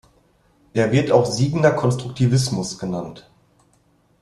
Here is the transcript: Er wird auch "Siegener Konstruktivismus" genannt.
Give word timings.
Er 0.73 0.91
wird 0.91 1.11
auch 1.11 1.27
"Siegener 1.27 1.69
Konstruktivismus" 1.69 2.79
genannt. 2.79 3.29